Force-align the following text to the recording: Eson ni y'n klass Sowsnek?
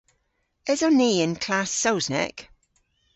Eson 0.71 0.95
ni 0.99 1.09
y'n 1.23 1.33
klass 1.43 1.71
Sowsnek? 1.81 2.37